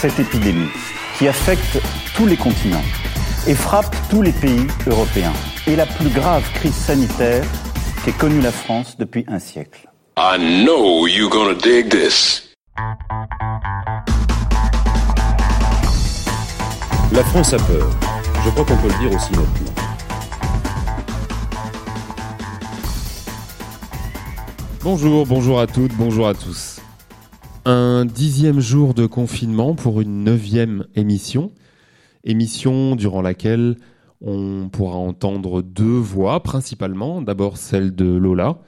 [0.00, 0.70] Cette épidémie
[1.16, 1.82] qui affecte
[2.14, 2.84] tous les continents
[3.48, 5.32] et frappe tous les pays européens
[5.66, 7.44] est la plus grave crise sanitaire
[8.04, 9.90] qu'ait connue la France depuis un siècle.
[10.16, 12.48] I know you're gonna dig this.
[17.12, 17.90] La France a peur.
[18.44, 19.74] Je crois qu'on peut le dire aussi nettement.
[24.84, 26.77] Bonjour, bonjour à toutes, bonjour à tous
[27.68, 31.52] un dixième jour de confinement pour une neuvième émission.
[32.24, 33.76] Émission durant laquelle
[34.22, 37.20] on pourra entendre deux voix principalement.
[37.20, 38.58] D'abord celle de Lola,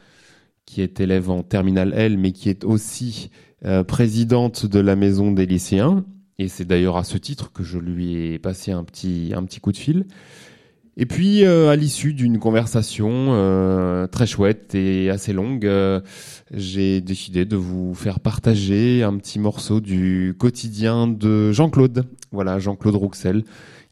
[0.66, 3.30] qui est élève en terminale L, mais qui est aussi
[3.64, 6.04] euh, présidente de la maison des lycéens.
[6.38, 9.60] Et c'est d'ailleurs à ce titre que je lui ai passé un petit, un petit
[9.60, 10.04] coup de fil.
[10.96, 16.00] Et puis, euh, à l'issue d'une conversation euh, très chouette et assez longue, euh,
[16.52, 22.04] j'ai décidé de vous faire partager un petit morceau du quotidien de Jean-Claude.
[22.32, 23.44] Voilà, Jean-Claude Rouxel,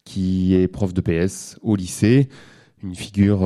[0.04, 2.28] qui est prof de PS au lycée,
[2.82, 3.42] une figure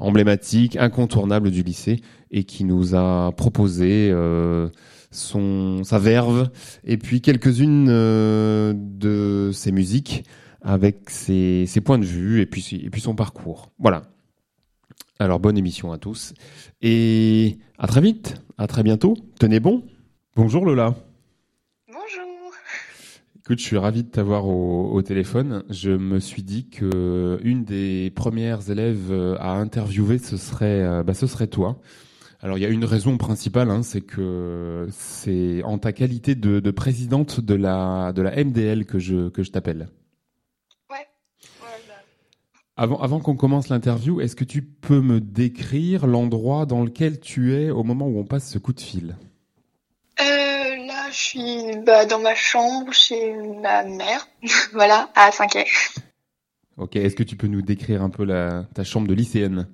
[0.00, 4.12] emblématique, incontournable du lycée, et qui nous a proposé
[5.10, 6.50] son sa verve
[6.84, 10.24] et puis quelques-unes de ses musiques
[10.62, 13.70] avec ses, points de vue et puis, et puis son parcours.
[13.78, 14.02] Voilà.
[15.18, 16.34] Alors bonne émission à tous
[16.80, 19.16] et à très vite, à très bientôt.
[19.38, 19.84] Tenez bon.
[20.36, 20.94] Bonjour Lola.
[21.88, 22.52] Bonjour.
[23.36, 25.64] Écoute, je suis ravi de t'avoir au, téléphone.
[25.70, 31.14] Je me suis dit que une des premières élèves à interviewer ce serait, euh, bah,
[31.14, 31.80] ce serait toi.
[32.40, 36.60] Alors il y a une raison principale, hein, c'est que c'est en ta qualité de,
[36.60, 39.88] de, présidente de la de la MDL que je que je t'appelle.
[42.80, 47.56] Avant, avant qu'on commence l'interview, est-ce que tu peux me décrire l'endroit dans lequel tu
[47.56, 49.16] es au moment où on passe ce coup de fil?
[50.20, 54.28] Euh, Là, je suis bah, dans ma chambre chez ma mère,
[54.72, 55.66] voilà, à 5 quai
[56.76, 59.66] Ok, est-ce que tu peux nous décrire un peu la, ta chambre de lycéenne?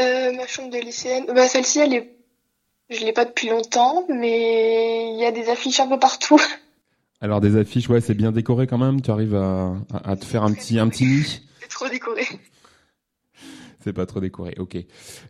[0.00, 2.16] Euh, Ma chambre de lycéenne, bah, celle-ci, elle est...
[2.90, 6.40] je l'ai pas depuis longtemps, mais il y a des affiches un peu partout.
[7.20, 9.00] Alors des affiches, ouais, c'est bien décoré quand même.
[9.00, 12.26] Tu arrives à, à, te faire un petit, un petit nid trop décoré.
[13.80, 14.76] C'est pas trop décoré, ok.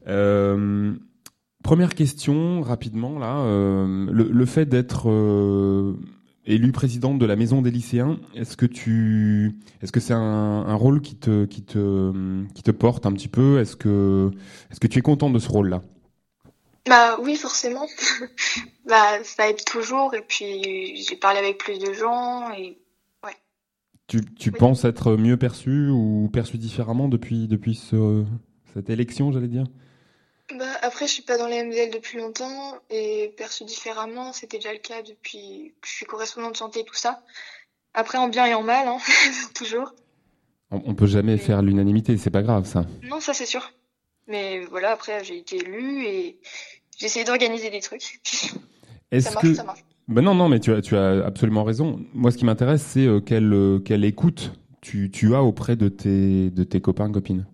[0.07, 0.95] Euh,
[1.63, 3.39] première question, rapidement, là.
[3.39, 5.95] Euh, le, fait d'être euh,
[6.47, 11.03] élu présidente de la maison des lycéens, est-ce que tu, est-ce que c'est un, rôle
[11.03, 12.13] qui te, qui te,
[12.55, 13.61] qui te porte un petit peu?
[13.61, 14.31] Est-ce que,
[14.71, 15.83] est-ce que tu es contente de ce rôle-là?
[16.89, 17.87] Bah oui, forcément.
[18.87, 20.15] bah ça aide toujours.
[20.15, 22.79] Et puis j'ai parlé avec plus de gens et
[24.09, 28.25] tu, tu penses être mieux perçu ou perçu différemment depuis, depuis ce,
[28.73, 29.65] cette élection, j'allais dire?
[30.59, 34.73] Bah, Après, je suis pas dans les MDL depuis longtemps et perçu différemment, c'était déjà
[34.73, 37.23] le cas depuis que je suis correspondante de santé et tout ça.
[37.93, 38.99] Après, en bien et en mal, hein,
[39.55, 39.95] toujours.
[40.71, 42.87] On, on, peut jamais faire l'unanimité, c'est pas grave ça.
[43.03, 43.73] Non, ça c'est sûr.
[44.27, 46.39] Mais voilà, après, j'ai été élue et
[46.97, 48.21] j'ai essayé d'organiser des trucs.
[49.11, 49.55] Est-ce que...
[49.55, 49.85] ça marche.
[50.09, 52.01] Ben non, non, mais tu as, tu as absolument raison.
[52.15, 55.89] Moi, ce qui m'intéresse, c'est euh, quelle, euh, quelle écoute tu, tu as auprès de
[55.91, 57.47] tes, de tes copains, copines.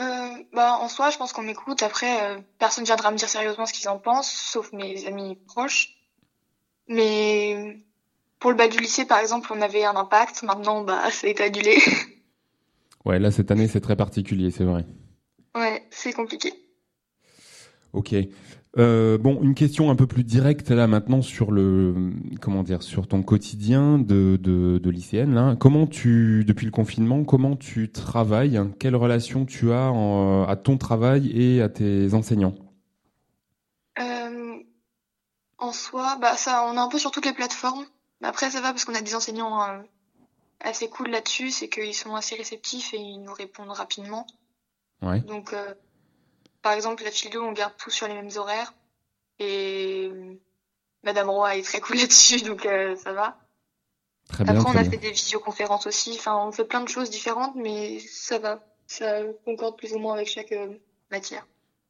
[0.00, 1.82] Euh, bah, en soi, je pense qu'on m'écoute.
[1.82, 5.94] Après, personne viendra me dire sérieusement ce qu'ils en pensent, sauf mes amis proches.
[6.86, 7.82] Mais
[8.38, 10.42] pour le bas du lycée, par exemple, on avait un impact.
[10.42, 11.78] Maintenant, bah, ça a été annulé.
[13.06, 14.84] ouais, là, cette année, c'est très particulier, c'est vrai.
[15.54, 16.52] Ouais, c'est compliqué.
[17.94, 18.14] Ok.
[18.76, 23.06] Euh, bon, une question un peu plus directe là maintenant sur le comment dire sur
[23.06, 25.32] ton quotidien de, de, de lycéenne.
[25.32, 25.56] Là.
[25.58, 28.60] Comment tu depuis le confinement, comment tu travailles?
[28.80, 29.88] Quelle relation tu as
[30.48, 32.56] à ton travail et à tes enseignants?
[34.00, 34.56] Euh,
[35.58, 37.84] En soi, bah ça, on est un peu sur toutes les plateformes.
[38.20, 39.78] Mais après, ça va parce qu'on a des enseignants euh,
[40.60, 44.26] assez cool là-dessus, c'est qu'ils sont assez réceptifs et ils nous répondent rapidement.
[45.00, 45.20] Ouais.
[45.20, 45.54] Donc
[46.64, 48.74] par exemple, la philo, on garde tout sur les mêmes horaires.
[49.38, 50.10] Et
[51.04, 53.38] Madame Roy est très cool là-dessus, donc euh, ça va.
[54.28, 56.12] Très bien, Après, on a fait des visioconférences aussi.
[56.14, 58.64] Enfin, on fait plein de choses différentes, mais ça va.
[58.86, 60.74] Ça concorde plus ou moins avec chaque euh,
[61.10, 61.46] matière.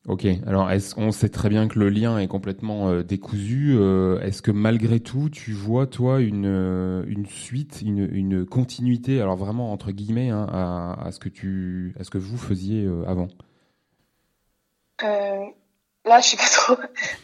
[0.06, 3.74] Ok, alors est-ce on sait très bien que le lien est complètement euh, décousu.
[3.74, 9.22] euh, est-ce que malgré tout, tu vois toi une euh, une suite, une, une continuité,
[9.22, 12.84] alors vraiment entre guillemets, hein, à, à ce que tu, à ce que vous faisiez
[12.84, 13.28] euh, avant?
[15.04, 15.46] Euh,
[16.04, 16.76] là, je sais pas trop.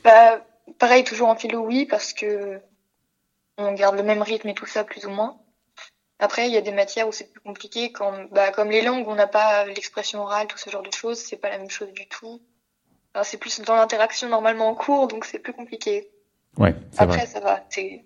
[0.04, 0.44] Bah,
[0.78, 2.60] pareil, toujours en philo, oui, parce que
[3.58, 5.38] on garde le même rythme et tout ça, plus ou moins.
[6.18, 9.08] Après, il y a des matières où c'est plus compliqué, comme, bah, comme les langues,
[9.08, 11.92] on n'a pas l'expression orale, tout ce genre de choses, c'est pas la même chose
[11.92, 12.40] du tout.
[13.14, 16.10] Alors, c'est plus dans l'interaction normalement en cours, donc c'est plus compliqué.
[16.58, 17.26] Ouais, c'est Après, vrai.
[17.26, 18.04] ça va, c'est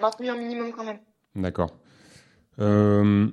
[0.00, 1.00] maintenu un minimum quand même.
[1.34, 1.70] D'accord.
[2.58, 3.28] Euh,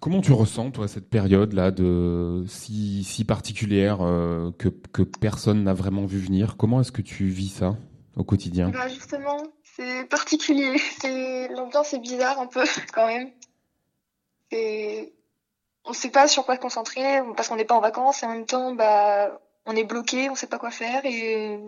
[0.00, 5.64] comment tu ressens toi cette période là de si si particulière euh, que que personne
[5.64, 6.56] n'a vraiment vu venir?
[6.56, 7.76] Comment est-ce que tu vis ça
[8.16, 8.70] au quotidien?
[8.70, 10.78] Bah, justement, c'est particulier.
[11.00, 13.30] C'est, l'ambiance est bizarre un peu, quand même.
[15.84, 18.32] On sait pas sur quoi se concentrer, parce qu'on n'est pas en vacances, et en
[18.32, 21.60] même temps, bah, on est bloqué, on sait pas quoi faire, et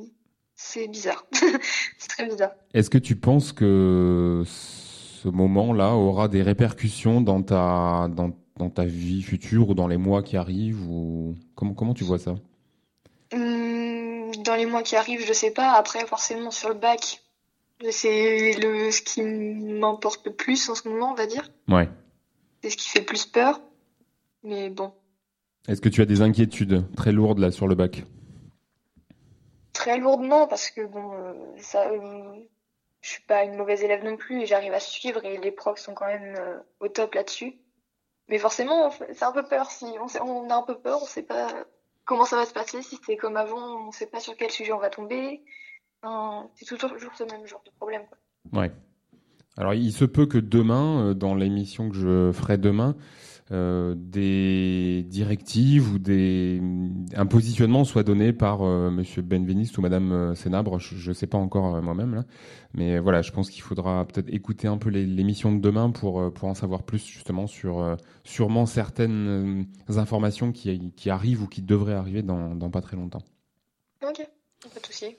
[0.57, 1.25] c'est bizarre.
[1.99, 2.51] c'est très bizarre.
[2.75, 4.43] Est-ce que tu penses que
[5.23, 9.97] ce moment-là aura des répercussions dans ta, dans, dans ta vie future ou dans les
[9.97, 12.37] mois qui arrivent ou comment, comment tu vois ça?
[13.33, 15.73] Hum, dans les mois qui arrivent, je sais pas.
[15.73, 17.23] Après, forcément, sur le bac,
[17.91, 21.51] c'est le, ce qui m'importe le plus en ce moment, on va dire.
[21.69, 21.89] Ouais.
[22.63, 23.61] C'est ce qui fait plus peur.
[24.45, 24.93] Mais bon.
[25.67, 28.05] Est-ce que tu as des inquiétudes très lourdes là sur le bac?
[29.73, 32.37] Très lourdement parce que bon, euh, ça, euh,
[33.01, 35.79] je suis pas une mauvaise élève non plus et j'arrive à suivre et les profs
[35.79, 37.59] sont quand même euh, au top là-dessus.
[38.29, 40.23] Mais forcément, c'est un peu peur si on, sait- a
[40.57, 41.49] un peu peur, on sait pas
[42.05, 44.73] comment ça va se passer, si c'est comme avant, on sait pas sur quel sujet
[44.73, 45.43] on va tomber.
[46.55, 48.03] C'est toujours, toujours ce même genre de problème.
[48.09, 48.61] Quoi.
[48.63, 48.73] Ouais.
[49.57, 52.97] Alors, il se peut que demain, euh, dans l'émission que je ferai demain,
[53.51, 56.61] euh, des directives ou des
[57.17, 60.79] un positionnement soit donné par euh, Monsieur Benveniste ou Madame euh, Sénabre.
[60.79, 62.25] Je ne sais pas encore euh, moi-même là,
[62.75, 66.49] mais voilà, je pense qu'il faudra peut-être écouter un peu l'émission de demain pour pour
[66.49, 72.23] en savoir plus justement sur sûrement certaines informations qui qui arrivent ou qui devraient arriver
[72.23, 73.23] dans dans pas très longtemps.
[74.03, 74.29] Ok,
[74.63, 75.17] pas de souci.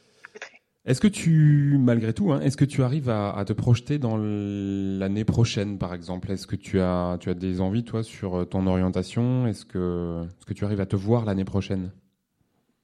[0.89, 4.17] Est-ce que tu, malgré tout, hein, est-ce que tu arrives à, à te projeter dans
[4.17, 6.31] l'année prochaine, par exemple?
[6.31, 9.45] Est-ce que tu as, tu as des envies, toi, sur euh, ton orientation?
[9.45, 11.91] Est-ce que, est-ce que tu arrives à te voir l'année prochaine?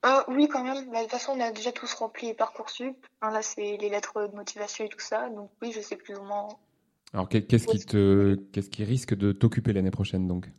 [0.04, 0.86] Ah oui, quand même.
[0.92, 2.96] Bah, de toute façon, on a déjà tous rempli Parcoursup.
[3.20, 5.28] Enfin, là, c'est les lettres de motivation et tout ça.
[5.30, 6.48] Donc oui, je sais plus ou moins.
[7.12, 10.52] Alors, qu'est- qu'est-ce qui te, qu'est-ce qui risque de t'occuper l'année prochaine, donc?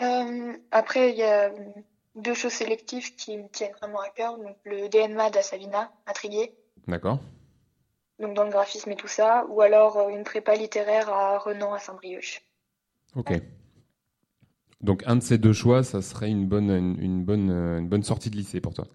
[0.00, 1.52] Euh, après, il y a
[2.16, 4.36] deux choses sélectives qui me tiennent vraiment à cœur.
[4.38, 6.54] Donc le DNMAD à Savina, à Triguier,
[6.86, 7.20] D'accord
[8.18, 9.44] donc dans le graphisme et tout ça.
[9.48, 12.42] Ou alors euh, une prépa littéraire à Renan, à Saint-Brieuc.
[13.14, 13.32] Ok.
[14.82, 17.88] Donc, un de ces deux choix, ça serait une bonne, une, une bonne, euh, une
[17.88, 18.86] bonne sortie de lycée pour toi.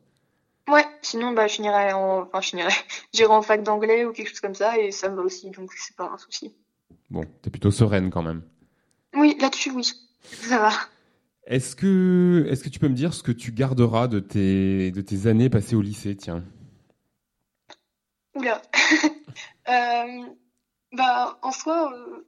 [0.67, 2.21] Ouais, sinon, bah, je finirai en...
[2.21, 2.57] Enfin, je.
[3.13, 5.49] J'irai en fac d'anglais ou quelque chose comme ça et ça me va aussi.
[5.51, 6.53] Donc c'est pas un souci.
[7.09, 8.43] Bon, t'es plutôt sereine quand même.
[9.15, 9.91] Oui, là-dessus, oui.
[10.21, 10.71] Ça va.
[11.45, 15.01] Est-ce que, est-ce que tu peux me dire ce que tu garderas de tes, de
[15.01, 16.43] tes années passées au lycée, tiens?
[18.35, 18.61] Oula.
[19.69, 20.25] Euh,
[20.91, 22.27] bah, en soi, euh,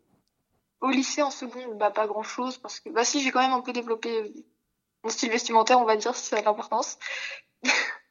[0.81, 3.51] au lycée, en seconde, bah, pas grand chose, parce que, bah, si, j'ai quand même
[3.51, 4.29] un peu développé euh,
[5.03, 6.99] mon style vestimentaire, on va dire, si ça a de l'importance.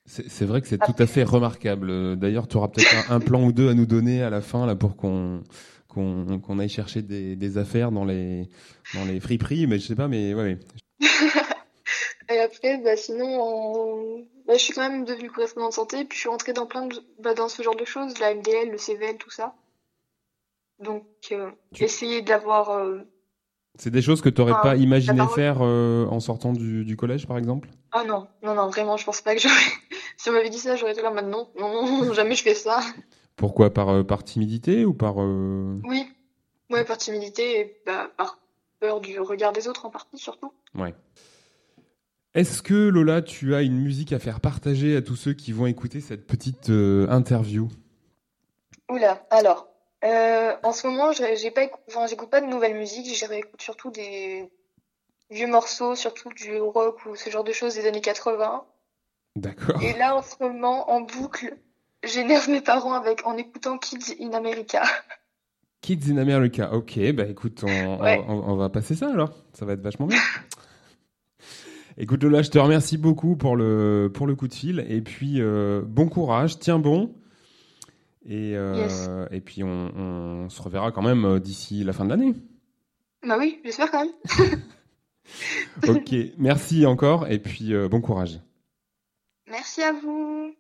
[0.05, 2.19] C'est vrai que c'est tout à fait remarquable.
[2.19, 4.67] D'ailleurs, tu auras peut-être un, un plan ou deux à nous donner à la fin
[4.67, 5.45] là pour qu'on
[5.89, 8.49] qu'on aille chercher des, des affaires dans les
[8.95, 10.59] dans les friperies, mais je sais pas, mais ouais.
[12.31, 16.29] Et après, bah, sinon, bah, je suis quand même devenue correspondante santé, puis je suis
[16.29, 19.31] rentrée dans plein de, bah, dans ce genre de choses, la MDL, le CVL, tout
[19.31, 19.55] ça.
[20.79, 23.01] Donc, euh, Tu- essayer d'avoir, euh,
[23.79, 27.27] C'est des choses que tu n'aurais pas imaginé faire euh, en sortant du, du collège,
[27.27, 27.69] par exemple?
[27.91, 29.55] Ah non, non, non, vraiment, je pense pas que j'aurais,
[30.17, 31.51] si on m'avait dit ça, j'aurais été là maintenant.
[31.59, 32.81] Non, non, non, jamais je fais ça.
[33.37, 33.73] Pourquoi?
[33.73, 36.07] Par euh, par timidité ou par Oui.
[36.71, 38.42] Ouais, par timidité et, bah, par
[38.83, 40.53] peur du regard des autres en partie, surtout.
[40.75, 40.93] Ouais.
[42.35, 45.67] Est-ce que Lola, tu as une musique à faire partager à tous ceux qui vont
[45.67, 47.69] écouter cette petite euh, interview?
[48.91, 49.69] Oula, alors,
[50.05, 53.63] euh, en ce moment, j'ai j'ai pas, écou- enfin, j'écoute pas de nouvelle musique, j'écoute
[53.63, 54.51] surtout des
[55.31, 58.65] vieux morceaux, surtout du rock ou ce genre de choses des années 80.
[59.37, 59.81] D'accord.
[59.81, 61.57] Et là, en ce moment, en boucle,
[62.03, 64.83] j'énerve mes parents avec, en écoutant Kids in America.
[65.83, 66.73] Kids in America.
[66.73, 68.25] Ok, bah écoute, on, Ouais.
[68.29, 69.35] on- on va passer ça alors.
[69.53, 70.19] Ça va être vachement bien.
[71.99, 74.85] écoute Lola, je te remercie beaucoup pour le, pour le coup de fil.
[74.89, 77.15] Et puis, euh, bon courage, tiens bon.
[78.25, 79.11] Et, euh, Yes.
[79.33, 82.35] et puis, on, on se reverra quand même euh, d'ici la fin de l'année.
[83.27, 84.13] Bah oui, j'espère quand même.
[85.89, 87.27] Ok, merci encore.
[87.29, 88.41] Et puis, euh, bon courage.
[89.49, 90.55] Merci à vous.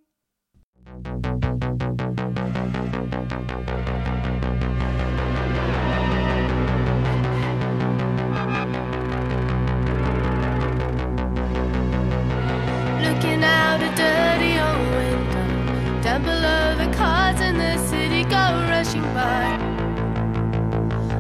[13.73, 19.59] Out a dirty old window, down below the cars in the city go rushing by.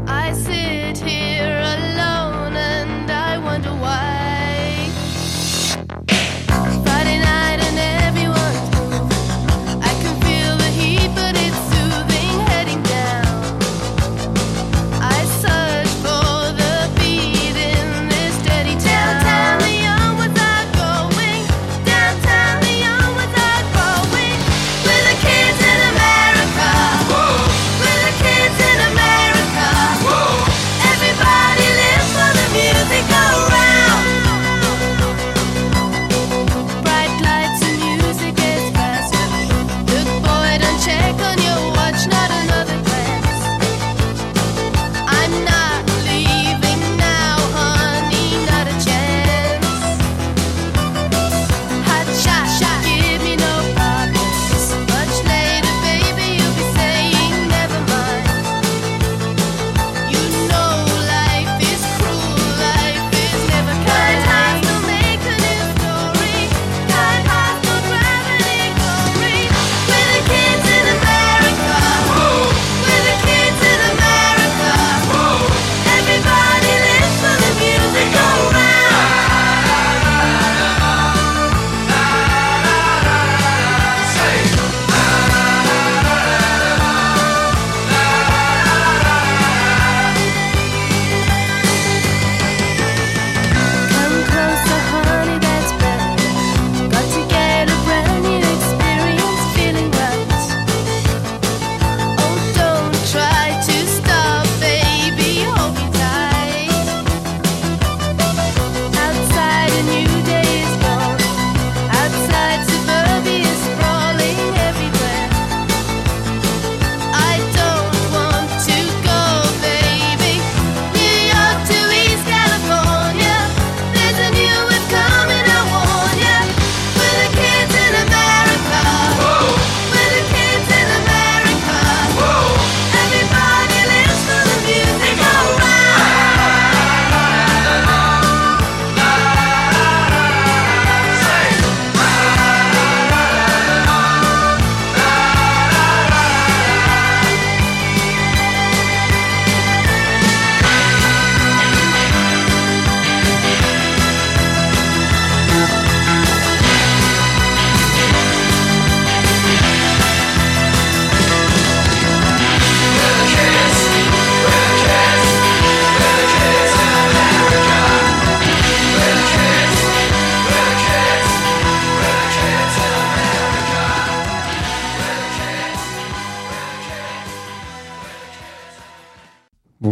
[0.06, 1.91] I sit here alone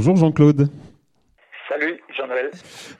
[0.02, 0.68] Bonjour Jean-Claude.
[1.68, 2.50] Salut Jean-Noël.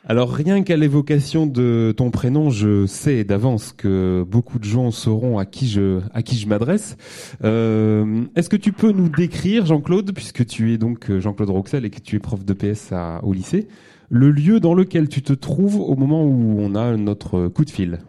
[0.07, 5.38] Alors rien qu'à l'évocation de ton prénom, je sais d'avance que beaucoup de gens sauront
[5.38, 6.99] à qui je à qui je m'adresse.
[7.42, 8.04] Euh,
[8.37, 11.90] Est-ce que tu peux nous décrire, Jean-Claude, puisque tu es donc euh, Jean-Claude Roxel et
[11.90, 13.66] que tu es prof de PS à, au lycée,
[14.11, 17.71] le lieu dans lequel tu te trouves au moment où on a notre coup de
[17.71, 18.00] fil?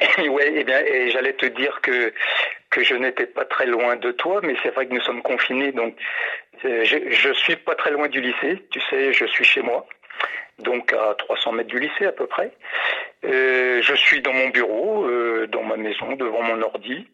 [0.18, 2.12] Ouais, eh bien, et j'allais te dire que
[2.72, 5.72] que je n'étais pas très loin de toi, mais c'est vrai que nous sommes confinés,
[5.72, 5.94] donc
[6.62, 8.64] je, je suis pas très loin du lycée.
[8.70, 9.86] Tu sais, je suis chez moi,
[10.58, 12.52] donc à 300 mètres du lycée à peu près.
[13.24, 17.06] Euh, je suis dans mon bureau, euh, dans ma maison, devant mon ordi.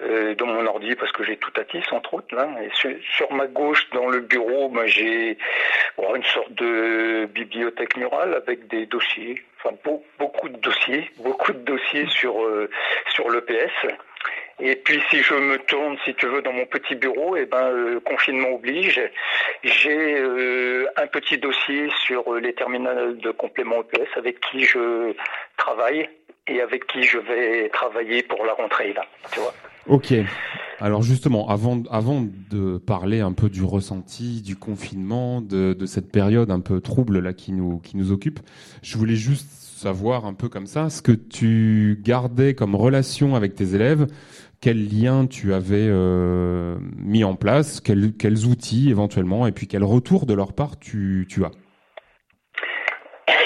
[0.00, 3.48] Euh, dans mon ordi parce que j'ai tout à TIS entre autres là sur, ma
[3.48, 5.36] gauche dans le bureau ben, j'ai
[5.96, 11.52] bon, une sorte de bibliothèque murale avec des dossiers enfin beau- beaucoup de dossiers beaucoup
[11.52, 12.70] de dossiers sur euh,
[13.08, 13.72] sur l'EPS
[14.60, 17.70] et puis si je me tourne si tu veux dans mon petit bureau et ben
[17.70, 19.00] euh, confinement oblige
[19.62, 25.14] j'ai euh, un petit dossier sur euh, les terminales de complément EPS avec qui je
[25.56, 26.08] travaille
[26.46, 29.54] et avec qui je vais travailler pour la rentrée là tu vois
[29.88, 30.12] Ok.
[30.80, 36.12] Alors justement, avant, avant de parler un peu du ressenti, du confinement, de, de cette
[36.12, 38.38] période un peu trouble là qui nous, qui nous occupe,
[38.82, 43.56] je voulais juste savoir un peu comme ça ce que tu gardais comme relation avec
[43.56, 44.06] tes élèves,
[44.60, 49.82] quels liens tu avais euh, mis en place, quels, quels outils éventuellement, et puis quel
[49.82, 51.50] retour de leur part tu, tu as?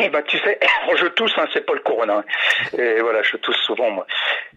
[0.13, 0.59] Ben, tu sais,
[0.97, 2.25] je tousse, hein, c'est pas le corona.
[2.77, 4.07] Et voilà, je tousse souvent, moi.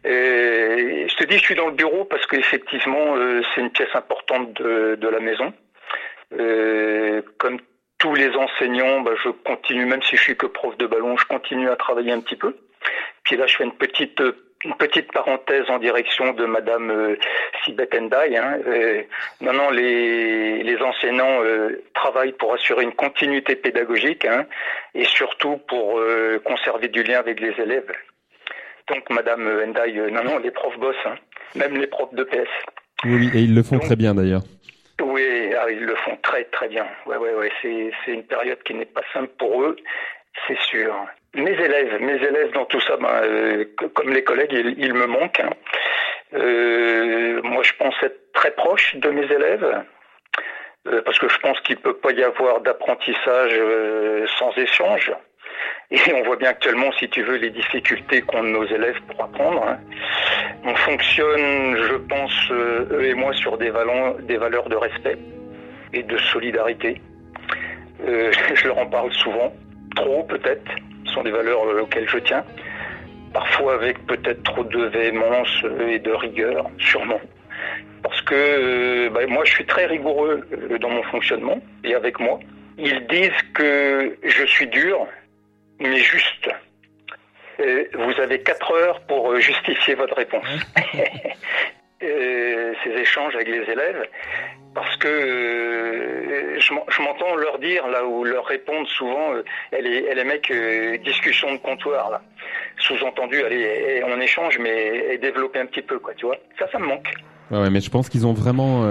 [0.03, 3.93] Et je te dis, je suis dans le bureau parce qu'effectivement, euh, c'est une pièce
[3.93, 5.53] importante de, de la maison.
[6.33, 7.59] Euh, comme
[7.97, 11.25] tous les enseignants, bah, je continue, même si je suis que prof de ballon, je
[11.25, 12.55] continue à travailler un petit peu.
[13.23, 14.21] Puis là, je fais une petite
[14.63, 17.15] une petite parenthèse en direction de Madame euh,
[17.63, 18.37] Sibeth Endai.
[18.37, 18.59] Hein.
[18.65, 19.03] Euh,
[19.41, 24.45] non, non, les, les enseignants euh, travaillent pour assurer une continuité pédagogique hein,
[24.95, 25.99] et surtout pour
[26.43, 27.91] conserver du lien avec les élèves.
[28.87, 31.15] Donc, Madame Endai, euh, non, non, les profs bossent, hein,
[31.55, 32.47] même les profs de PS.
[33.03, 34.43] Oui, et ils le font très bien d'ailleurs.
[35.01, 36.85] Oui, ah, ils le font très très bien.
[37.05, 37.51] Ouais, ouais, ouais.
[37.61, 39.75] C'est une période qui n'est pas simple pour eux,
[40.47, 40.93] c'est sûr.
[41.35, 45.41] Mes élèves, mes élèves dans tout ça, ben, euh, comme les collègues, ils, me manquent.
[45.41, 45.49] hein.
[46.33, 49.83] Euh, moi, je pense être très proche de mes élèves.
[50.87, 53.59] euh, parce que je pense qu'il peut pas y avoir d'apprentissage
[54.39, 55.11] sans échange.
[55.91, 59.67] Et on voit bien actuellement, si tu veux, les difficultés qu'ont nos élèves pour apprendre.
[59.67, 59.79] hein.
[60.63, 65.17] On fonctionne, je pense, eux et moi, sur des, valeurs de respect
[65.93, 67.01] et de solidarité.
[68.07, 69.51] Je leur en parle souvent,
[69.95, 70.71] trop peut-être,
[71.07, 72.43] sont des valeurs euh, auxquelles je tiens.
[73.33, 77.21] Parfois avec peut-être trop de véhémence euh, et de rigueur, sûrement.
[78.03, 80.47] Parce que euh, bah, moi, je suis très rigoureux
[80.79, 82.39] dans mon fonctionnement et avec moi.
[82.77, 85.07] Ils disent que je suis dur,
[85.79, 86.49] mais juste.
[87.57, 90.45] Vous avez quatre heures pour justifier votre réponse.
[92.05, 94.07] Euh, ces échanges avec les élèves,
[94.73, 99.43] parce que euh, je m'en- je m'entends leur dire là où leur répondent souvent, euh,
[99.71, 102.21] elle est, elle est euh, discussion de comptoir là.
[102.77, 106.37] Sous-entendu, allez, on échange, mais développer un petit peu quoi, tu vois.
[106.59, 107.11] Ça, ça me manque.
[107.51, 108.81] Ouais, mais je pense qu'ils ont vraiment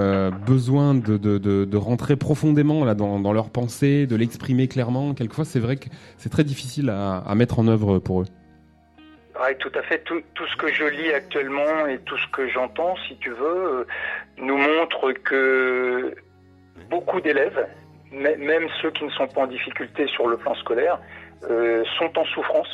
[0.47, 5.12] besoin de, de, rentrer profondément là dans, dans leur pensée, de l'exprimer clairement.
[5.12, 5.87] Quelquefois, c'est vrai que
[6.18, 8.26] c'est très difficile à mettre en œuvre pour eux.
[9.40, 9.98] Ouais, tout à fait.
[10.04, 13.80] Tout, tout ce que je lis actuellement et tout ce que j'entends, si tu veux,
[13.80, 13.86] euh,
[14.38, 16.14] nous montre que
[16.88, 17.66] beaucoup d'élèves,
[18.12, 20.99] mê- même ceux qui ne sont pas en difficulté sur le plan scolaire,
[21.50, 22.68] euh, sont en souffrance.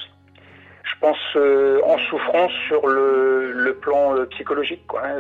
[0.84, 4.86] Je pense euh, en souffrance sur le, plan psychologique.
[4.86, 5.16] Quoi, hein.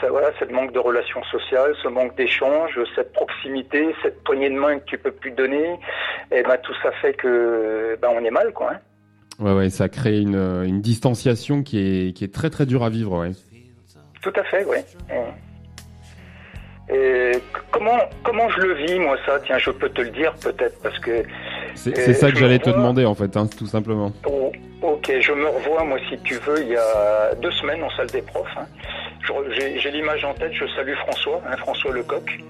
[0.00, 4.56] Ça, voilà, le manque de relations sociales, ce manque d'échanges, cette proximité, cette poignée de
[4.58, 5.78] main que tu peux plus donner.
[6.32, 8.72] Et ben tout ça fait que ben on est mal, quoi.
[8.72, 8.80] Hein.
[9.40, 12.90] Ouais, ouais, ça crée une, une distanciation qui est, qui est très très dure à
[12.90, 13.18] vivre.
[13.18, 13.30] Ouais.
[14.22, 14.76] Tout à fait, oui.
[16.92, 17.32] Et
[17.70, 19.38] comment, comment je le vis, moi, ça?
[19.46, 21.22] Tiens, je peux te le dire, peut-être, parce que...
[21.74, 24.12] C'est euh, ça que j'allais te demander en fait, hein, tout simplement.
[24.26, 24.50] Oh,
[24.82, 28.08] ok, je me revois, moi, si tu veux, il y a deux semaines en salle
[28.08, 28.48] des profs.
[28.56, 28.66] hein.
[29.76, 32.40] J'ai l'image en tête, je salue François, hein, François Lecoq,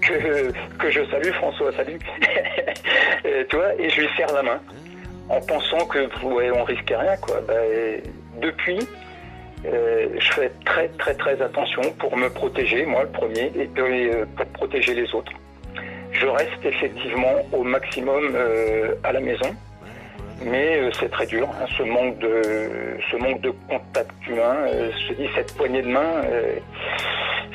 [0.00, 1.98] que, que je salue, François, salut.
[3.26, 4.60] Euh, vois, et je lui serre la main,
[5.30, 7.40] en pensant que, ouais, on risquait rien, quoi.
[7.46, 8.02] Ben,
[8.42, 8.78] depuis,
[9.64, 14.10] euh, je fais très très très attention pour me protéger, moi le premier, et puis
[14.10, 15.32] euh, pour protéger les autres.
[16.12, 19.54] Je reste effectivement au maximum euh, à la maison,
[20.44, 22.42] mais euh, c'est très dur, hein, ce manque de
[23.10, 24.56] ce manque de contact humain.
[24.68, 26.54] euh, je dis cette poignée de main, euh,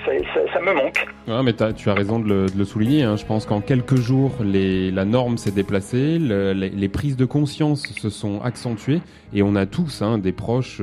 [0.06, 1.06] ça, ça- ça me manque.
[1.28, 3.04] Ouais, mais tu as raison de le, de le souligner.
[3.04, 3.16] hein.
[3.16, 7.26] Je pense qu'en quelques jours, les, la norme s'est déplacée, le- les, les prises de
[7.26, 9.02] conscience se sont accentuées,
[9.34, 10.82] et on a tous hein, des proches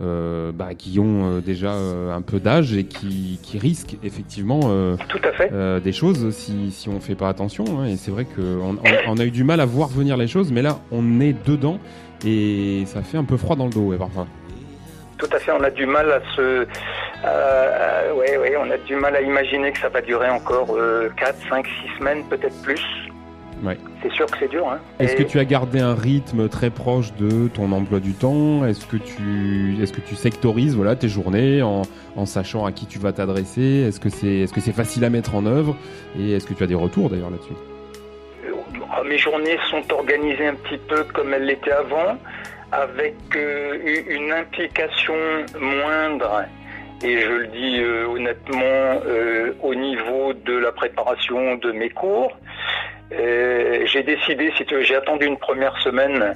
[0.00, 4.60] euh, bah, qui ont euh, déjà euh, un peu d'âge et qui, qui risquent effectivement
[5.08, 5.80] Tout à fait.
[5.80, 7.64] des choses si, si on fait pas attention.
[7.80, 7.86] hein.
[7.86, 10.52] Et c'est vrai qu'on on, on a eu du mal à voir venir les choses,
[10.52, 11.78] mais là, on est dedans
[12.24, 14.26] et ça fait un peu froid dans le dos, ouais, parfois.
[15.18, 16.64] Tout à fait, on a du mal à se,
[17.24, 21.08] euh, ouais, ouais, on a du mal à imaginer que ça va durer encore euh,
[21.16, 22.80] 4, 5, 6 semaines, peut-être plus.
[23.64, 23.76] Ouais.
[24.02, 24.68] C'est sûr que c'est dur.
[24.68, 24.78] Hein.
[25.00, 28.64] Est-ce Et- que tu as gardé un rythme très proche de ton emploi du temps?
[28.64, 31.82] Est-ce que tu est-ce que tu sectorises voilà tes journées en,
[32.16, 33.84] en sachant à qui tu vas t'adresser?
[33.88, 35.76] Est-ce que c'est est-ce que c'est facile à mettre en œuvre?
[36.18, 37.54] Et est-ce que tu as des retours d'ailleurs là-dessus?
[38.52, 42.16] Oh, Mes journées sont organisées un petit peu comme elles l'étaient avant,
[42.72, 43.76] avec euh,
[44.08, 45.14] une implication
[45.60, 46.44] moindre,
[47.02, 52.32] et je le dis euh, honnêtement, euh, au niveau de la préparation de mes cours.
[53.12, 56.34] Euh, j'ai décidé, si tu veux, j'ai attendu une première semaine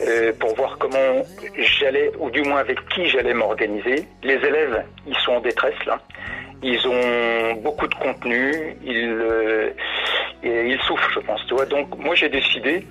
[0.00, 1.22] euh, pour voir comment
[1.56, 4.04] j'allais, ou du moins avec qui j'allais m'organiser.
[4.22, 6.00] Les élèves, ils sont en détresse là.
[6.62, 9.70] Ils ont beaucoup de contenu, ils, euh,
[10.42, 11.40] ils souffrent, je pense.
[11.46, 11.66] Tu vois.
[11.66, 12.84] Donc moi j'ai décidé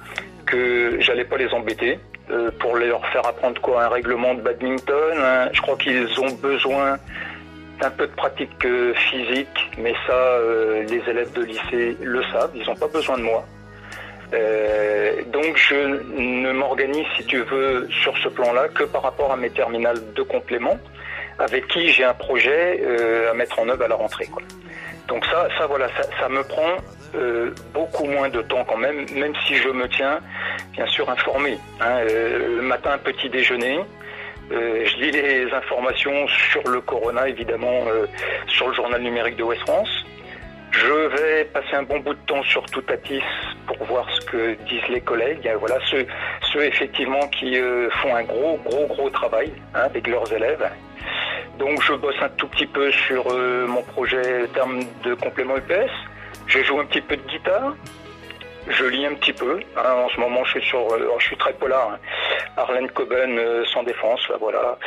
[0.46, 2.00] que j'allais pas les embêter
[2.32, 5.18] euh, pour leur faire apprendre quoi un règlement de badminton.
[5.22, 5.50] hein.
[5.52, 6.98] Je crois qu'ils ont besoin
[7.80, 12.52] d'un peu de pratique euh, physique, mais ça, euh, les élèves de lycée le savent.
[12.56, 13.46] Ils n'ont pas besoin de moi.
[14.34, 19.38] Euh, donc je ne m'organise, si tu veux, sur ce plan-là que par rapport à
[19.38, 20.78] mes terminales de complément,
[21.40, 22.82] avec qui j'ai un projet
[23.30, 24.28] à mettre en œuvre à la rentrée.
[25.08, 25.88] Donc ça, ça voilà,
[26.20, 26.76] ça, me prend
[27.74, 30.20] beaucoup moins de temps quand même, même si je me tiens
[30.74, 31.58] bien sûr informé.
[31.80, 32.04] hein.
[32.04, 33.80] Le matin, petit déjeuner.
[34.52, 38.06] Euh, je lis les informations sur le corona, évidemment, euh,
[38.48, 39.90] sur le journal numérique de West France.
[40.72, 43.24] Je vais passer un bon bout de temps sur Toutatis
[43.66, 45.48] pour voir ce que disent les collègues.
[45.48, 46.06] Euh, Voilà, ceux,
[46.54, 50.70] ceux effectivement qui euh, font un gros, gros, gros travail hein, avec leurs élèves.
[51.58, 55.56] Donc je bosse un tout petit peu sur euh, mon projet en termes de complément
[55.58, 55.92] EPS.
[56.46, 57.74] Je joue un petit peu de guitare.
[58.70, 59.60] Je lis un petit peu.
[59.78, 59.92] hein.
[59.94, 61.92] En ce moment, je suis sur, euh, je suis très polar.
[61.92, 62.00] hein.
[62.58, 64.28] Arlène Coben, euh, sans défense.
[64.30, 64.78] là, voilà.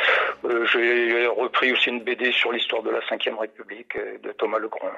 [0.45, 4.59] Euh, J'ai repris aussi une BD sur l'histoire de la Ve République euh, de Thomas
[4.59, 4.91] Legrand.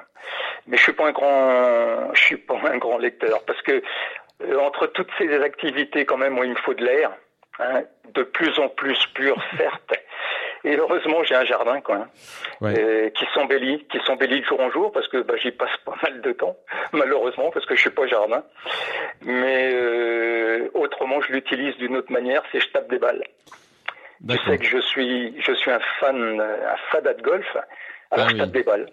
[0.66, 3.82] Mais je suis pas un grand, je suis pas un grand lecteur parce que
[4.42, 7.10] euh, entre toutes ces activités, quand même, moi, il me faut de l'air.
[7.60, 7.82] hein.
[8.14, 9.94] de plus en plus pur, certes.
[10.64, 12.08] Et heureusement, j'ai un jardin, quoi, hein,
[12.60, 13.12] Ouais.
[13.14, 16.20] qui s'embellit, qui s'embellit de jour en jour, parce que bah, j'y passe pas mal
[16.22, 16.56] de temps,
[16.92, 18.42] malheureusement, parce que je suis pas jardin.
[19.22, 23.24] Mais euh, autrement, je l'utilise d'une autre manière, c'est je tape des balles.
[24.26, 27.46] Tu sais que je suis, je suis un fan, un fada de golf,
[28.10, 28.40] alors Ah je oui.
[28.40, 28.88] tape des balles.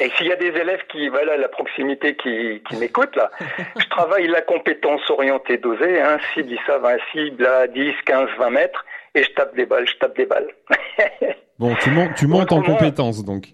[0.00, 3.30] Et s'il y a des élèves qui, voilà, à la proximité qui, qui m'écoutent, là,
[3.80, 8.50] je travaille la compétence orientée dosée, hein, cible, ça va, cible à 10, 15, 20
[8.50, 8.84] mètres,
[9.14, 10.48] et je tape des balles, je tape des balles.
[11.60, 13.44] Bon, tu, mon- tu montes en compétence donc.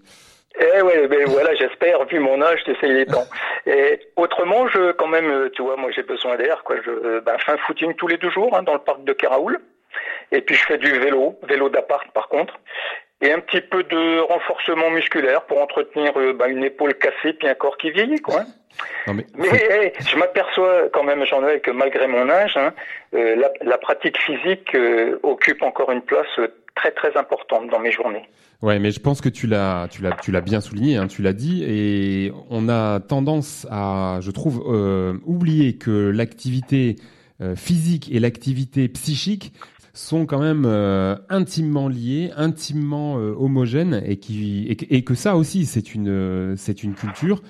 [0.59, 3.27] Eh ouais, ben voilà, j'espère, vu mon âge, tu sais, il est temps.
[3.67, 6.77] Et autrement, je, quand même, tu vois, moi j'ai besoin d'air, quoi.
[6.83, 9.13] Je, euh, ben, fais un footing tous les deux jours, hein, dans le parc de
[9.13, 9.59] Keraoul.
[10.31, 12.59] Et puis je fais du vélo, vélo d'appart par contre.
[13.21, 17.47] Et un petit peu de renforcement musculaire pour entretenir euh, ben, une épaule cassée puis
[17.47, 18.43] un corps qui vieillit, quoi.
[19.05, 22.73] Non mais, Mais hey, je m'aperçois quand même, Jean-Noël, que malgré mon âge, hein,
[23.13, 26.39] euh, la, la pratique physique euh, occupe encore une place
[26.75, 28.27] très très importante dans mes journées.
[28.63, 31.21] Ouais, mais je pense que tu l'as, tu l'as, tu l'as bien souligné, hein, tu
[31.21, 34.59] l'as dit, et on a tendance à, je trouve,
[35.25, 36.95] oublier que l'activité
[37.55, 39.51] physique et l'activité psychique
[39.93, 45.65] sont quand même euh, intimement liées, intimement euh, homogènes, et qui, et, que- ça aussi,
[45.65, 47.41] c'est une, euh, c'est une culture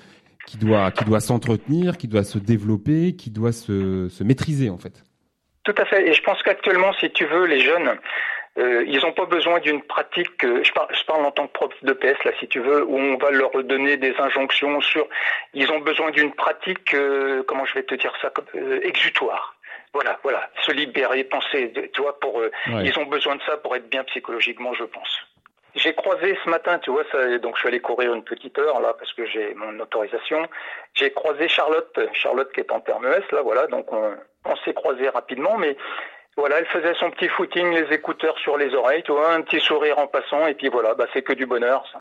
[0.46, 4.78] qui doit, qui doit s'entretenir, qui doit se développer, qui doit se, se maîtriser en
[4.78, 5.04] fait.
[5.64, 6.08] Tout à fait.
[6.08, 7.92] Et je pense qu'actuellement, si tu veux, les jeunes,
[8.58, 10.28] ils n'ont pas besoin d'une pratique.
[10.42, 10.72] je,
[11.06, 13.50] parle, en tant que prof de PS là, si tu veux, où on va leur
[13.62, 15.06] donner des injonctions sur.
[15.54, 16.94] Ils ont besoin d'une pratique.
[17.46, 18.32] comment je vais te dire ça
[18.82, 19.51] Exutoire.
[19.94, 20.48] Voilà, voilà.
[20.64, 21.68] Se libérer, penser.
[21.68, 22.40] de- Tu vois, pour.
[22.40, 22.84] euh, Ouais.
[22.86, 25.18] Ils ont besoin de ça pour être bien psychologiquement, je pense.
[25.74, 28.78] J'ai croisé ce matin, tu vois, ça, donc je suis allé courir une petite heure
[28.80, 30.46] là parce que j'ai mon autorisation.
[30.92, 34.74] J'ai croisé Charlotte, Charlotte qui est en terme ES là, voilà, donc on, on s'est
[34.74, 35.74] croisé rapidement, mais
[36.36, 39.60] voilà, elle faisait son petit footing, les écouteurs sur les oreilles, tu vois, un petit
[39.60, 41.86] sourire en passant, et puis voilà, bah c'est que du bonheur.
[41.90, 42.00] Ça.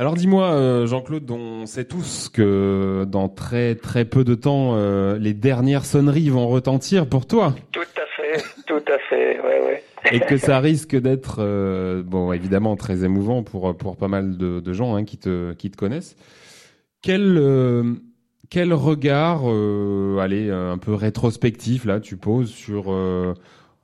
[0.00, 5.18] Alors dis-moi, euh, Jean-Claude, on sait tous que dans très très peu de temps, euh,
[5.18, 9.84] les dernières sonneries vont retentir pour toi Tout à fait, tout à fait, ouais, ouais.
[10.10, 14.60] et que ça risque d'être, euh, bon, évidemment très émouvant pour pour pas mal de,
[14.60, 16.16] de gens hein, qui te qui te connaissent.
[17.02, 17.38] Quel
[18.48, 19.42] quel regard,
[20.18, 22.90] allez, un peu rétrospectif là, tu poses sur,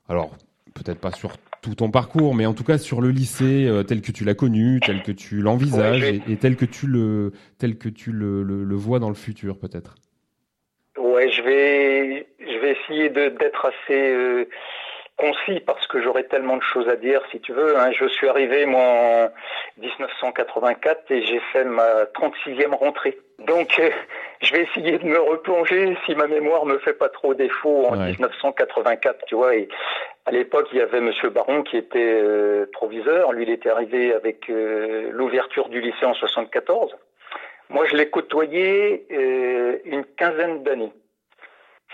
[0.09, 0.31] alors
[0.73, 4.01] peut-être pas sur tout ton parcours, mais en tout cas sur le lycée euh, tel
[4.01, 7.33] que tu l'as connu, tel que tu l'envisages Ouais, et, et tel que tu le
[7.59, 9.97] tel que tu le, le, le vois dans le futur peut-être.
[10.97, 14.49] Ouais, je vais, je vais essayer de- d'être assez euh,
[15.19, 17.77] concis parce que j'aurais tellement de choses à dire, si tu veux.
[17.79, 17.91] hein.
[17.93, 23.19] Je suis arrivé, moi, en 1984 et j'ai fait ma 36e rentrée.
[23.41, 23.91] Donc, euh,
[24.41, 27.99] je vais essayer de me replonger si ma mémoire me fait pas trop défaut en
[27.99, 28.07] Ouais.
[28.13, 29.55] 1984, tu vois.
[29.55, 29.69] Et
[30.25, 33.33] à l'époque, il y avait Monsieur Baron qui était euh, proviseur.
[33.33, 36.97] Lui, il était arrivé avec euh, l'ouverture du lycée en 74.
[37.69, 40.93] Moi, je l'ai côtoyé euh, une quinzaine d'années.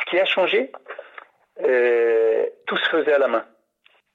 [0.01, 0.71] Ce qui a changé,
[1.59, 3.45] tout se faisait à la main.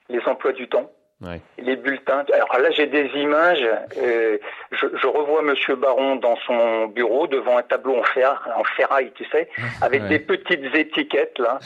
[0.10, 1.42] Les emplois du temps, Ouais.
[1.58, 2.24] les bulletins.
[2.32, 3.66] Alors là, j'ai des images.
[3.98, 4.38] euh,
[4.72, 9.12] je, je revois Monsieur Baron dans son bureau devant un tableau en fer, en ferraille,
[9.16, 9.50] tu sais,
[9.82, 10.10] avec Ouais.
[10.10, 11.58] des petites étiquettes là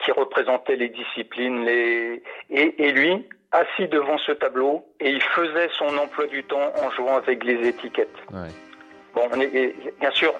[0.00, 5.68] qui représentaient les disciplines, les et, et lui assis devant ce tableau et il faisait
[5.78, 8.08] son emploi du temps en jouant avec les étiquettes.
[8.32, 8.48] Ouais.
[9.16, 10.34] Bon, on est, et bien sûr,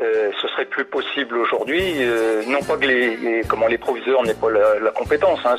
[0.00, 1.82] euh, ce serait plus possible aujourd'hui.
[1.98, 5.56] euh, non pas que les, les- comment les proviseurs n'aient pas la, la compétence, hein,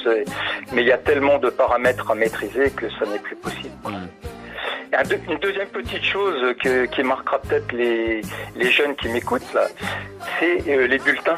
[0.72, 3.74] mais il y a tellement de paramètres à maîtriser que ça n'est plus possible.
[4.94, 8.22] Un une deuxième petite chose que- qui marquera peut-être les,
[8.56, 9.68] les jeunes qui m'écoutent là,
[10.40, 11.36] c'est euh, les bulletins.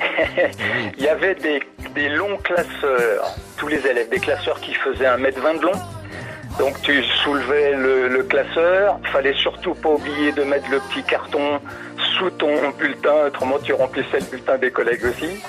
[0.96, 1.60] Il y avait des,
[1.94, 3.24] des longs classeurs,
[3.56, 5.72] tous les élèves, des classeurs qui faisaient un mètre vingt de long.
[6.58, 11.60] Donc tu soulevais le, le classeur, fallait surtout pas oublier de mettre le petit carton
[12.16, 15.40] sous ton bulletin, autrement tu remplissais le bulletin des collègues aussi,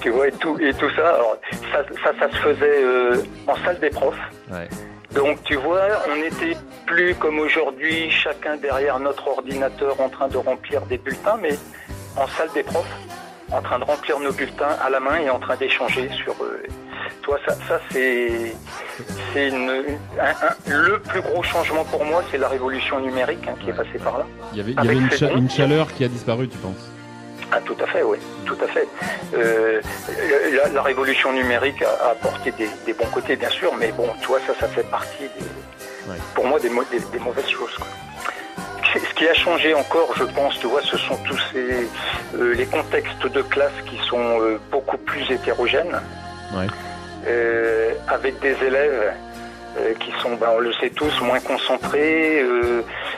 [0.00, 1.08] tu vois, et tout, et tout ça.
[1.14, 1.36] Alors,
[1.72, 4.18] ça, ça, ça se faisait euh, en salle des profs.
[4.50, 4.68] Ouais.
[5.14, 10.36] Donc tu vois, on n'était plus comme aujourd'hui, chacun derrière notre ordinateur en train de
[10.36, 11.56] remplir des bulletins, mais
[12.16, 12.96] en salle des profs,
[13.52, 16.34] en train de remplir nos bulletins à la main et en train d'échanger sur.
[16.42, 16.62] Euh,
[17.22, 18.52] toi, ça, ça c'est
[20.66, 24.18] le plus gros changement pour moi, c'est la révolution numérique hein, qui est passée par
[24.18, 24.26] là.
[24.52, 26.90] Il y avait, il y avait Avec une, cha- chaleur qui a disparu, tu penses?
[27.52, 28.88] Ah, tout à fait, oui, tout à fait.
[29.34, 29.80] Euh,
[30.52, 34.08] la, la révolution numérique a, a apporté des, des bons côtés, bien sûr, mais bon,
[34.20, 35.44] tu vois, ça, ça fait partie, des,
[36.10, 36.16] Ouais.
[36.36, 37.74] pour moi, des- des mauvaises choses.
[37.76, 37.86] quoi.
[38.98, 41.86] Ce qui a changé encore, je pense, tu vois, ce sont tous ces,
[42.38, 46.00] euh, les contextes de classe qui sont euh, beaucoup plus hétérogènes,
[46.54, 46.66] Ouais.
[47.26, 49.12] euh, avec des élèves
[50.00, 52.42] qui sont, ben, on le sait tous, moins concentrés,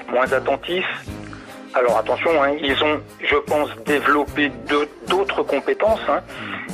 [0.08, 1.04] moins attentifs.
[1.72, 4.50] Alors attention, hein, ils ont, je pense, développé
[5.06, 6.00] d'autres compétences.
[6.08, 6.20] hein.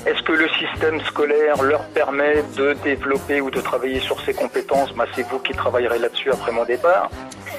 [0.06, 4.92] Est-ce que le système scolaire leur permet de développer ou de travailler sur ces compétences?
[4.94, 7.10] Bah, C'est vous qui travaillerez là-dessus après mon départ.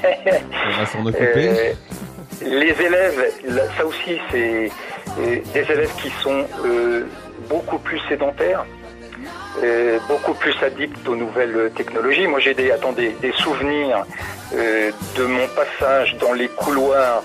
[2.43, 3.33] Euh, les élèves,
[3.77, 4.69] ça aussi, c'est
[5.19, 7.05] euh, des élèves qui sont euh,
[7.49, 8.65] beaucoup plus sédentaires,
[10.09, 12.27] beaucoup plus addicts aux nouvelles technologies.
[12.27, 12.73] Moi, j'ai des,
[13.21, 14.05] des, souvenirs
[14.51, 17.23] de mon passage dans les couloirs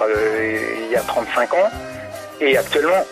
[0.85, 1.71] il y a 35 ans
[2.41, 3.05] et actuellement.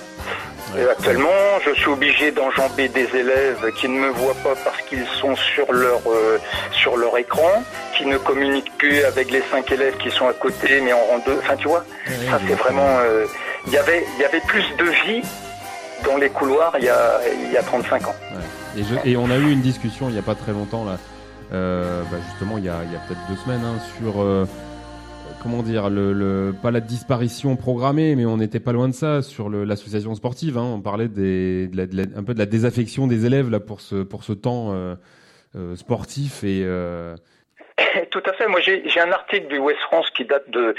[0.76, 5.06] Euh, actuellement, je suis obligé d'enjamber des élèves qui ne me voient pas parce qu'ils
[5.20, 6.38] sont sur leur euh,
[6.72, 7.62] sur leur écran,
[7.96, 11.20] qui ne communiquent plus avec les cinq élèves qui sont à côté, mais en rang
[11.24, 11.38] deux.
[11.38, 11.84] Enfin, tu vois,
[12.30, 12.98] ça c'est vraiment.
[13.00, 13.24] euh,
[13.66, 15.22] Il y avait il y avait plus de vie
[16.04, 18.14] dans les couloirs il y a il y a 35 ans.
[18.76, 20.98] Et, je- et on a eu une discussion il n'y a pas très longtemps, là,
[21.52, 24.20] euh, bah, justement, il y a, il y a peut-être deux semaines, hein, sur.
[25.42, 29.22] Comment dire, le, le- pas la disparition programmée, mais on n'était pas loin de ça
[29.22, 30.58] sur l'association sportive.
[30.58, 33.48] Hein, on parlait des, de la- de la- un peu de la désaffection des élèves
[33.50, 34.94] là pour ce pour ce temps euh,
[35.56, 37.14] euh, sportif et euh,
[38.10, 38.46] Tout à fait.
[38.48, 40.74] Moi, j'ai un article du West France qui date de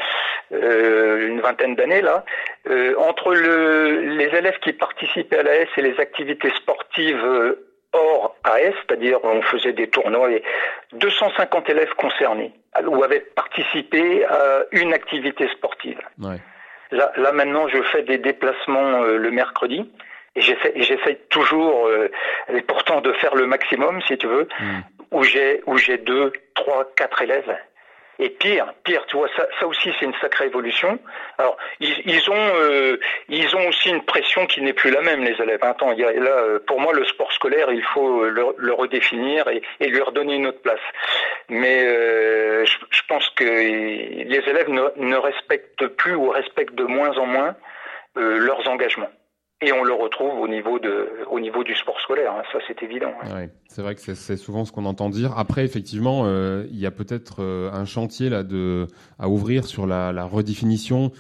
[0.52, 2.26] euh, une vingtaine d'années là.
[2.70, 8.36] Euh, entre le, les élèves qui participaient à l'AS et les activités sportives euh, hors
[8.44, 10.44] AS, c'est-à-dire on faisait des tournois, et
[10.94, 12.54] 250 élèves concernés
[12.86, 16.00] ou avaient participé à une activité sportive.
[16.20, 16.38] ouais.
[16.92, 19.92] Là, là maintenant, je fais des déplacements euh, le mercredi
[20.36, 22.10] et j'essaie, toujours, euh,
[22.54, 24.48] et pourtant, de faire le maximum, si tu veux,
[25.12, 27.56] où j'ai où j'ai deux, trois, quatre élèves
[28.22, 31.00] Et pire, pire, tu vois, ça, ça aussi c'est une sacrée évolution.
[31.38, 35.24] Alors, ils, ils ont, euh, ils ont aussi une pression qui n'est plus la même,
[35.24, 35.64] les élèves.
[35.64, 38.74] Attends, il y a, là, euh, pour moi, le sport scolaire, il faut le, le
[38.74, 40.82] redéfinir et, et lui redonner une autre place.
[41.48, 46.84] Mais euh, je, je pense que les élèves ne, ne respectent plus ou respectent de
[46.84, 47.56] moins en moins
[48.18, 49.12] euh, leurs engagements.
[49.62, 52.32] Et on le retrouve au niveau de, au niveau du sport scolaire.
[52.32, 53.12] hein, ça, c'est évident.
[53.24, 53.36] hein.
[53.36, 55.38] Ouais, c'est vrai que c'est- c'est souvent ce qu'on entend dire.
[55.38, 58.88] Après, effectivement, euh, il y a peut-être euh, un chantier là de
[59.20, 61.12] à ouvrir sur la, la redéfinition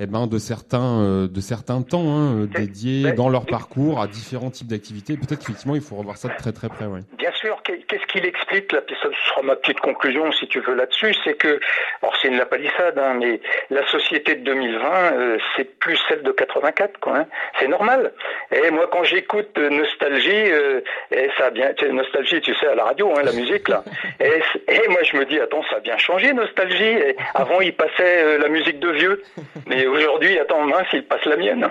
[0.00, 4.06] eh ben, de certains euh, de certains temps hein, euh, dédiés dans leur parcours à
[4.06, 5.16] différents types d'activités.
[5.16, 6.86] Peut-être qu'effectivement, il faut revoir ça de très très près.
[6.86, 7.00] Ouais.
[7.16, 10.60] Bien sûr, qu'est- qu'est-ce qu'il explique là, puis ça sera ma petite conclusion si tu
[10.60, 11.60] veux là-dessus, c'est que,
[12.02, 16.32] alors c'est une lapalissade, hein, mais la société de 2020, euh, c'est plus celle de
[16.32, 17.16] 84, quoi.
[17.18, 17.26] Hein.
[17.58, 18.12] C'est normal.
[18.52, 20.80] Et moi, quand j'écoute euh, Nostalgie, euh,
[21.12, 23.82] et ça a bien, Nostalgie, tu sais, à la radio, hein, la musique là.
[24.20, 26.82] Et, et moi, je me dis, attends, ça a bien changé, Nostalgie.
[26.84, 29.22] Et avant, il passait euh, la musique de vieux,
[29.66, 31.68] mais aujourd'hui, attends, mince, il passe la mienne.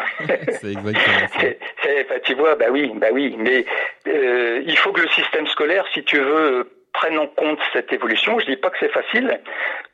[0.61, 1.47] C'est exactement ça.
[2.09, 3.65] Bah, tu vois, bah oui, bah oui, mais
[4.05, 8.39] il faut que le système scolaire, si tu veux, euh, prenne en compte cette évolution.
[8.39, 9.39] Je dis pas que c'est facile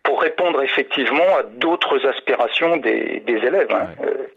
[0.04, 3.72] pour répondre effectivement à d'autres aspirations des, des élèves.
[3.72, 3.88] hein.
[4.04, 4.28] Euh,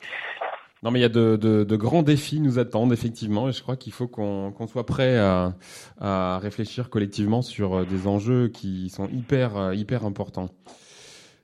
[0.82, 3.62] Non, mais il y a de, de, de grands défis nous attendent effectivement, et je
[3.62, 5.54] crois qu'il faut qu'on soit prêt à,
[6.00, 10.50] à réfléchir collectivement sur euh, des enjeux qui sont hyper hyper importants.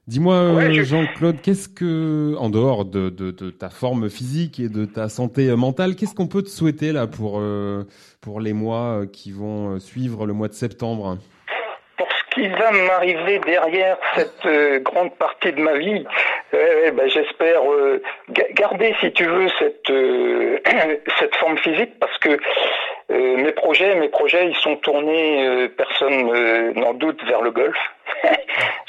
[0.08, 4.58] Dis-moi, euh, Ouais, je- Jean-Claude, qu'est-ce que, en dehors de, de, de ta forme physique
[4.58, 7.84] et de ta santé euh, mentale, qu'est-ce qu'on peut te souhaiter là pour euh,
[8.20, 11.18] pour les mois qui vont suivre le mois de septembre?
[11.96, 16.04] Pour ce qui va m'arriver derrière cette euh, grande partie de ma vie,
[16.52, 17.60] ouais, bah, j'espère
[18.30, 19.86] ga- garder, si tu veux, cette
[21.20, 22.36] cette forme physique, parce que
[23.08, 27.76] mes projets, mes projets, ils sont tournés, personne n'en doute, vers le golf.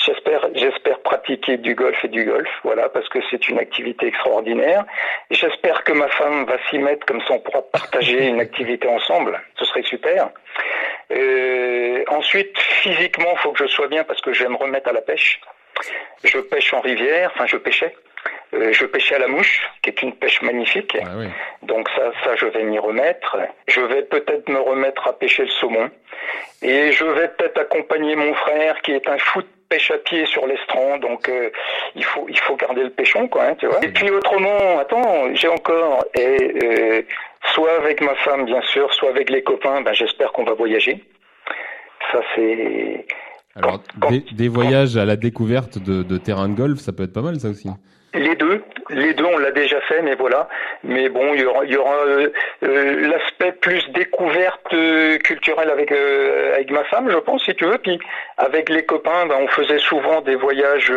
[0.05, 4.85] J'espère, j'espère pratiquer du golf et du golf, voilà, parce que c'est une activité extraordinaire.
[5.29, 8.87] Et J'espère que ma femme va s'y mettre, comme ça on pourra partager une activité
[8.87, 9.39] ensemble.
[9.57, 10.29] Ce serait super.
[11.11, 14.89] Euh, ensuite, physiquement, il faut que je sois bien parce que je vais me remettre
[14.89, 15.41] à la pêche.
[16.23, 17.93] Je pêche en rivière, enfin je pêchais.
[18.53, 20.95] Euh, je pêchais à la mouche, qui est une pêche magnifique.
[21.01, 21.27] Ah oui.
[21.63, 23.37] Donc ça, ça, je vais m'y remettre.
[23.67, 25.89] Je vais peut-être me remettre à pêcher le saumon.
[26.61, 29.21] Et je vais peut-être accompagner mon frère, qui est un de
[29.73, 30.99] pêche à pied sur l'estran.
[30.99, 31.49] Donc euh,
[31.95, 33.83] il faut, il faut garder le pêchon, quoi, hein, tu vois.
[33.83, 37.01] Et puis autrement, attends, j'ai encore, et euh,
[37.53, 40.95] soit avec ma femme, bien sûr, soit avec les copains, ben, j'espère qu'on va voyager.
[42.11, 43.05] Ça, c'est...
[43.55, 47.13] Alors, des, des voyages à la découverte de, de terrains de golf, ça peut être
[47.13, 47.69] pas mal ça aussi.
[48.13, 50.47] Les deux, les deux, on l'a déjà fait, mais voilà.
[50.83, 52.29] Mais bon, il y aura, aura euh,
[52.61, 57.65] euh, l'aspect plus découverte euh, culturelle avec euh, avec ma femme, je pense, si tu
[57.65, 57.79] veux.
[57.79, 57.99] Puis
[58.37, 60.93] avec les copains, ben, on faisait souvent des voyages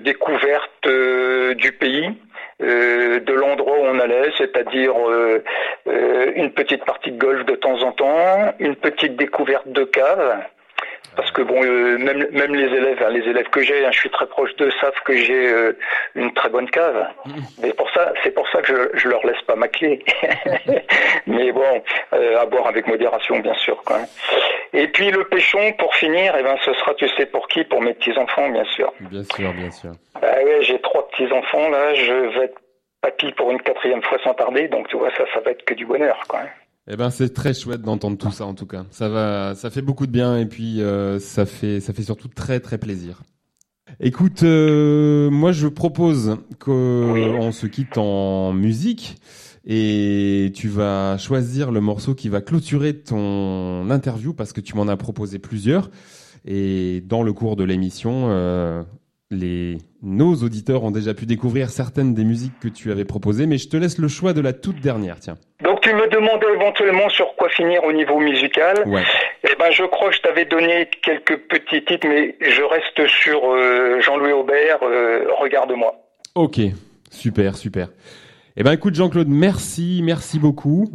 [0.00, 0.88] découvertes
[1.54, 2.10] du pays.
[2.58, 4.94] de l'endroit où on allait, c'est-à-dire
[6.34, 10.38] une petite partie de golf de temps en temps, une petite découverte de cave,
[11.14, 13.98] parce que bon, euh, même même les élèves, hein, les élèves que j'ai, hein, je
[13.98, 15.72] suis très proche d'eux, savent que j'ai euh,
[16.14, 17.06] une très bonne cave.
[17.62, 20.04] Mais pour ça, c'est pour ça que je, je leur laisse pas ma clé.
[21.26, 21.82] Mais bon,
[22.12, 23.82] euh, à boire avec modération, bien sûr.
[23.84, 24.00] Quoi.
[24.72, 27.64] Et puis le pêchon, pour finir, eh ben, ce sera, tu sais, pour qui?
[27.64, 28.92] Pour mes petits enfants, bien sûr.
[29.00, 29.92] Bien sûr, bien sûr.
[30.22, 31.94] Ah ouais, j'ai trois petits enfants là.
[31.94, 32.58] Je vais être
[33.00, 35.74] papy pour une quatrième fois sans tarder, donc tu vois, ça, ça va être que
[35.74, 36.18] du bonheur.
[36.28, 36.40] Quoi.
[36.88, 38.86] Eh ben, c'est très chouette d'entendre tout ça en tout cas.
[38.90, 42.28] Ça va, ça fait beaucoup de bien et puis euh, ça fait, ça fait surtout
[42.28, 43.22] très très plaisir.
[43.98, 49.16] Écoute, euh, moi je propose qu'on se quitte en musique
[49.64, 54.86] et tu vas choisir le morceau qui va clôturer ton interview parce que tu m'en
[54.86, 55.90] as proposé plusieurs
[56.44, 58.84] et dans le cours de l'émission, euh,
[59.32, 63.58] les nos auditeurs ont déjà pu découvrir certaines des musiques que tu avais proposées, mais
[63.58, 65.18] je te laisse le choix de la toute dernière.
[65.18, 65.36] Tiens.
[65.86, 68.82] Tu me demandais éventuellement sur quoi finir au niveau musical.
[68.86, 69.04] Ouais.
[69.44, 73.40] Eh ben, je crois que je t'avais donné quelques petits titres, mais je reste sur
[73.52, 74.78] euh, Jean-Louis Aubert.
[74.82, 75.94] euh, Regarde-moi.
[76.34, 76.58] Ok,
[77.12, 77.86] super, super.
[78.56, 80.86] Eh ben écoute Jean-Claude, merci, merci beaucoup.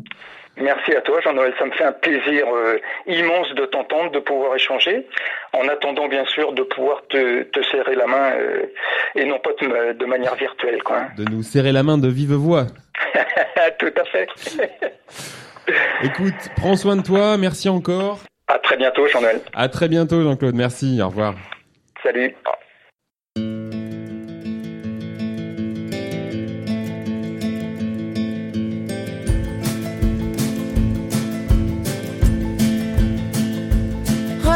[0.61, 1.53] Merci à toi, Jean-Noël.
[1.59, 5.05] Ça me fait un plaisir euh, immense de t'entendre, de pouvoir échanger.
[5.53, 8.65] En attendant, bien sûr, de pouvoir te, te serrer la main euh,
[9.15, 10.97] et non pas de, de manière virtuelle, quoi.
[10.99, 11.07] hein.
[11.17, 12.67] De nous serrer la main de vive voix.
[13.79, 14.27] Tout à fait.
[16.03, 18.19] Écoute, prends soin de toi, merci encore.
[18.47, 19.41] à très bientôt, Jean-Noël.
[19.53, 21.35] À très bientôt Jean-Claude, merci, au revoir.
[22.03, 22.35] Salut.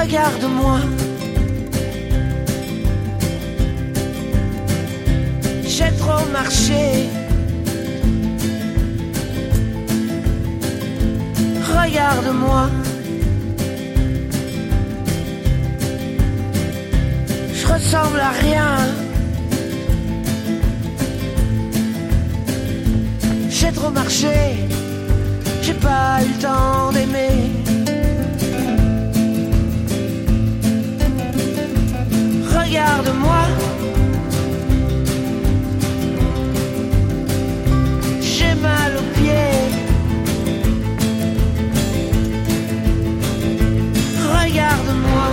[0.05, 0.79] regarde-moi.
[5.63, 7.09] J'ai trop marché.
[11.77, 12.69] Regarde-moi.
[17.53, 18.71] Je ressemble à rien.
[23.49, 24.37] J'ai trop marché.
[25.61, 27.64] J'ai pas eu le temps d'aimer.
[32.75, 33.43] regarde-moi.
[38.21, 39.63] J'ai mal aux pieds.
[44.37, 45.27] Regarde-moi.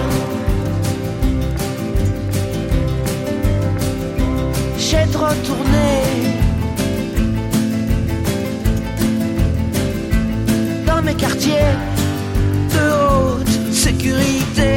[4.78, 5.90] J'ai trop tourné.
[10.86, 11.74] Dans mes quartiers
[12.74, 14.71] de haute sécurité.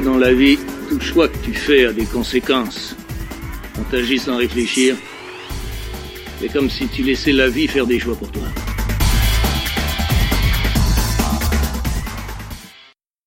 [0.00, 2.96] dans la vie, tout choix que tu fais a des conséquences.
[3.74, 4.96] Quand t'agis sans réfléchir,
[6.40, 8.42] c'est comme si tu laissais la vie faire des choix pour toi.